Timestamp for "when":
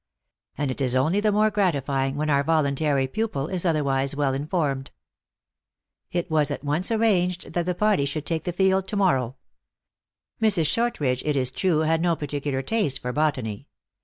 2.15-2.27